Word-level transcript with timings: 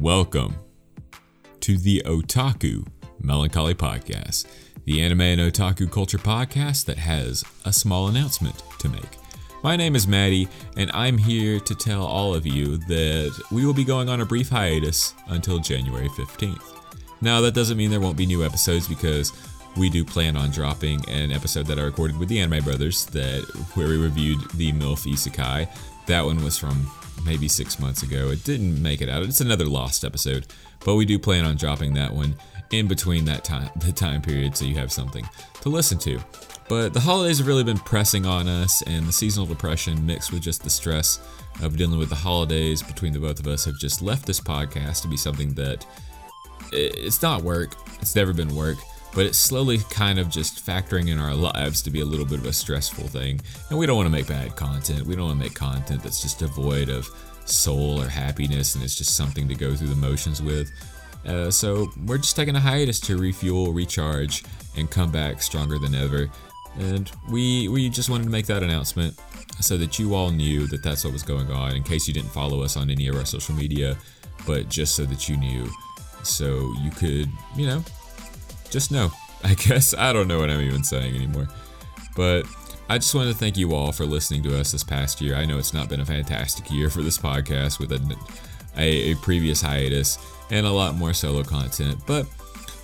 Welcome 0.00 0.56
to 1.60 1.78
the 1.78 2.02
Otaku 2.04 2.86
Melancholy 3.22 3.74
Podcast, 3.74 4.46
the 4.84 5.00
anime 5.00 5.22
and 5.22 5.40
otaku 5.40 5.90
culture 5.90 6.18
podcast 6.18 6.84
that 6.84 6.98
has 6.98 7.42
a 7.64 7.72
small 7.72 8.08
announcement 8.08 8.62
to 8.78 8.90
make. 8.90 9.16
My 9.62 9.74
name 9.74 9.96
is 9.96 10.06
Maddie, 10.06 10.48
and 10.76 10.90
I'm 10.92 11.16
here 11.16 11.58
to 11.60 11.74
tell 11.74 12.04
all 12.04 12.34
of 12.34 12.46
you 12.46 12.76
that 12.76 13.42
we 13.50 13.64
will 13.64 13.72
be 13.72 13.84
going 13.84 14.10
on 14.10 14.20
a 14.20 14.26
brief 14.26 14.50
hiatus 14.50 15.14
until 15.28 15.60
January 15.60 16.10
15th. 16.10 16.76
Now, 17.22 17.40
that 17.40 17.54
doesn't 17.54 17.78
mean 17.78 17.90
there 17.90 17.98
won't 17.98 18.18
be 18.18 18.26
new 18.26 18.44
episodes 18.44 18.86
because 18.86 19.32
we 19.78 19.88
do 19.88 20.04
plan 20.04 20.36
on 20.36 20.50
dropping 20.50 21.08
an 21.08 21.32
episode 21.32 21.66
that 21.68 21.78
I 21.78 21.82
recorded 21.82 22.18
with 22.18 22.28
the 22.28 22.40
Anime 22.40 22.62
Brothers 22.62 23.06
that 23.06 23.42
where 23.72 23.88
we 23.88 23.96
reviewed 23.96 24.50
the 24.50 24.72
MILF 24.72 25.10
Isekai. 25.10 25.68
That 26.04 26.24
one 26.26 26.44
was 26.44 26.58
from 26.58 26.86
maybe 27.26 27.48
six 27.48 27.78
months 27.78 28.02
ago. 28.02 28.30
It 28.30 28.44
didn't 28.44 28.80
make 28.80 29.00
it 29.00 29.08
out. 29.08 29.22
It's 29.22 29.40
another 29.40 29.66
lost 29.66 30.04
episode, 30.04 30.46
but 30.84 30.94
we 30.94 31.04
do 31.04 31.18
plan 31.18 31.44
on 31.44 31.56
dropping 31.56 31.94
that 31.94 32.12
one 32.12 32.36
in 32.70 32.88
between 32.88 33.24
that 33.26 33.44
time 33.44 33.70
the 33.76 33.92
time 33.92 34.22
period 34.22 34.56
so 34.56 34.64
you 34.64 34.74
have 34.76 34.92
something 34.92 35.28
to 35.60 35.68
listen 35.68 35.98
to. 35.98 36.18
But 36.68 36.92
the 36.92 37.00
holidays 37.00 37.38
have 37.38 37.46
really 37.46 37.62
been 37.62 37.78
pressing 37.78 38.26
on 38.26 38.48
us, 38.48 38.82
and 38.82 39.06
the 39.06 39.12
seasonal 39.12 39.46
depression 39.46 40.04
mixed 40.04 40.32
with 40.32 40.42
just 40.42 40.64
the 40.64 40.70
stress 40.70 41.20
of 41.62 41.76
dealing 41.76 41.98
with 41.98 42.08
the 42.08 42.16
holidays 42.16 42.82
between 42.82 43.12
the 43.12 43.20
both 43.20 43.38
of 43.38 43.46
us 43.46 43.64
have 43.64 43.78
just 43.78 44.02
left 44.02 44.26
this 44.26 44.40
podcast 44.40 45.02
to 45.02 45.08
be 45.08 45.16
something 45.16 45.54
that 45.54 45.86
it's 46.72 47.22
not 47.22 47.42
work. 47.42 47.76
It's 48.00 48.16
never 48.16 48.32
been 48.32 48.54
work, 48.54 48.78
but 49.16 49.24
it's 49.24 49.38
slowly 49.38 49.78
kind 49.88 50.18
of 50.18 50.28
just 50.28 50.64
factoring 50.64 51.08
in 51.08 51.18
our 51.18 51.34
lives 51.34 51.80
to 51.80 51.90
be 51.90 52.00
a 52.00 52.04
little 52.04 52.26
bit 52.26 52.38
of 52.38 52.44
a 52.44 52.52
stressful 52.52 53.08
thing. 53.08 53.40
And 53.70 53.78
we 53.78 53.86
don't 53.86 53.96
want 53.96 54.06
to 54.06 54.12
make 54.12 54.28
bad 54.28 54.54
content. 54.56 55.06
We 55.06 55.16
don't 55.16 55.28
want 55.28 55.38
to 55.38 55.44
make 55.44 55.54
content 55.54 56.02
that's 56.02 56.20
just 56.20 56.38
devoid 56.38 56.90
of 56.90 57.08
soul 57.46 57.98
or 58.02 58.08
happiness 58.08 58.74
and 58.74 58.84
it's 58.84 58.94
just 58.94 59.16
something 59.16 59.48
to 59.48 59.54
go 59.54 59.74
through 59.74 59.88
the 59.88 59.96
motions 59.96 60.42
with. 60.42 60.70
Uh, 61.24 61.50
so 61.50 61.90
we're 62.04 62.18
just 62.18 62.36
taking 62.36 62.56
a 62.56 62.60
hiatus 62.60 63.00
to 63.00 63.16
refuel, 63.16 63.72
recharge, 63.72 64.44
and 64.76 64.90
come 64.90 65.10
back 65.10 65.40
stronger 65.40 65.78
than 65.78 65.94
ever. 65.94 66.28
And 66.78 67.10
we 67.30 67.68
we 67.68 67.88
just 67.88 68.10
wanted 68.10 68.24
to 68.24 68.30
make 68.30 68.44
that 68.46 68.62
announcement 68.62 69.18
so 69.60 69.78
that 69.78 69.98
you 69.98 70.14
all 70.14 70.30
knew 70.30 70.66
that 70.66 70.82
that's 70.82 71.04
what 71.04 71.14
was 71.14 71.22
going 71.22 71.50
on. 71.50 71.74
In 71.74 71.82
case 71.82 72.06
you 72.06 72.12
didn't 72.12 72.28
follow 72.28 72.62
us 72.62 72.76
on 72.76 72.90
any 72.90 73.08
of 73.08 73.16
our 73.16 73.24
social 73.24 73.54
media, 73.54 73.96
but 74.46 74.68
just 74.68 74.94
so 74.94 75.06
that 75.06 75.26
you 75.26 75.38
knew, 75.38 75.70
so 76.22 76.74
you 76.82 76.90
could 76.90 77.30
you 77.56 77.66
know 77.66 77.82
just 78.76 78.92
know. 78.92 79.10
I 79.44 79.54
guess 79.54 79.94
I 79.94 80.12
don't 80.12 80.28
know 80.28 80.38
what 80.38 80.50
I'm 80.50 80.60
even 80.60 80.84
saying 80.84 81.14
anymore, 81.14 81.48
but. 82.14 82.46
I 82.88 82.98
just 82.98 83.12
wanted 83.16 83.32
to 83.32 83.38
thank 83.38 83.56
you 83.56 83.74
all 83.74 83.90
for 83.90 84.06
listening 84.06 84.44
to 84.44 84.56
us 84.60 84.70
this 84.70 84.84
past 84.84 85.20
year. 85.20 85.34
I 85.34 85.44
know 85.44 85.58
it's 85.58 85.74
not 85.74 85.88
been 85.88 85.98
a 85.98 86.06
fantastic 86.06 86.70
year 86.70 86.88
for 86.88 87.02
this 87.02 87.18
podcast 87.18 87.80
with 87.80 87.90
a, 87.90 88.16
a, 88.76 89.10
a 89.10 89.16
previous 89.16 89.60
hiatus 89.60 90.18
and 90.50 90.64
a 90.64 90.70
lot 90.70 90.94
more 90.94 91.12
solo 91.12 91.42
content, 91.42 91.98
but 92.06 92.28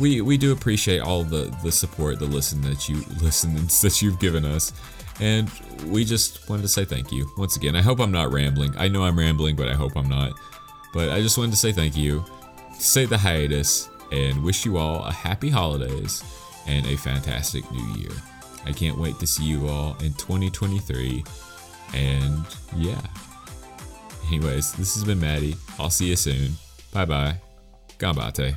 we 0.00 0.20
we 0.20 0.36
do 0.36 0.50
appreciate 0.50 1.00
all 1.00 1.22
the 1.22 1.56
the 1.62 1.70
support, 1.70 2.18
the 2.18 2.26
listen 2.26 2.60
that 2.62 2.88
you 2.88 2.96
listens 3.22 3.80
that 3.82 4.02
you've 4.02 4.18
given 4.18 4.44
us, 4.44 4.72
and 5.20 5.48
we 5.86 6.04
just 6.04 6.48
wanted 6.48 6.62
to 6.62 6.68
say 6.68 6.84
thank 6.84 7.12
you 7.12 7.30
once 7.38 7.56
again. 7.56 7.76
I 7.76 7.82
hope 7.82 8.00
I'm 8.00 8.10
not 8.12 8.32
rambling. 8.32 8.74
I 8.76 8.88
know 8.88 9.04
I'm 9.04 9.16
rambling, 9.16 9.54
but 9.54 9.68
I 9.68 9.74
hope 9.74 9.96
I'm 9.96 10.08
not. 10.08 10.32
But 10.92 11.10
I 11.10 11.20
just 11.20 11.38
wanted 11.38 11.52
to 11.52 11.56
say 11.56 11.70
thank 11.70 11.96
you, 11.96 12.24
say 12.78 13.04
the 13.04 13.18
hiatus, 13.18 13.88
and 14.12 14.42
wish 14.42 14.64
you 14.64 14.76
all 14.76 15.04
a 15.04 15.12
happy 15.12 15.50
holidays 15.50 16.22
and 16.66 16.86
a 16.86 16.96
fantastic 16.96 17.70
new 17.70 18.00
year. 18.00 18.12
I 18.66 18.72
can't 18.72 18.98
wait 18.98 19.18
to 19.20 19.26
see 19.26 19.44
you 19.44 19.68
all 19.68 19.96
in 20.00 20.14
2023. 20.14 21.24
And 21.92 22.44
yeah. 22.76 23.00
Anyways, 24.28 24.72
this 24.72 24.94
has 24.94 25.04
been 25.04 25.20
Maddie. 25.20 25.56
I'll 25.78 25.90
see 25.90 26.08
you 26.08 26.16
soon. 26.16 26.52
Bye 26.92 27.04
bye. 27.04 27.36
Gambate. 27.98 28.56